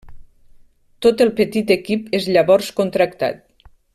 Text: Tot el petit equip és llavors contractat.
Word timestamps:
Tot 1.05 1.21
el 1.25 1.31
petit 1.41 1.75
equip 1.77 2.09
és 2.21 2.27
llavors 2.37 2.73
contractat. 2.83 3.47